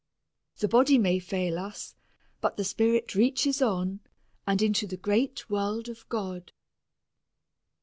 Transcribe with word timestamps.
The 0.57 0.67
body 0.67 0.97
may 0.97 1.19
fail 1.19 1.59
us, 1.59 1.93
but 2.39 2.57
the 2.57 2.63
spirit 2.63 3.13
reaches 3.13 3.61
on 3.61 3.99
and 4.47 4.59
into 4.59 4.87
the 4.87 4.97
great 4.97 5.47
world 5.47 5.89
of 5.89 6.09
God. 6.09 6.53